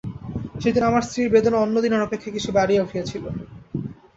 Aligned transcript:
সেদিন 0.61 0.83
আমার 0.83 1.03
স্ত্রীর 1.03 1.31
বেদনা 1.33 1.57
অন্য 1.57 1.75
দিনের 1.81 2.03
অপেক্ষা 2.03 2.29
কিছু 2.31 2.49
বাড়িয়া 2.51 2.83
উঠিয়াছিল। 2.83 3.23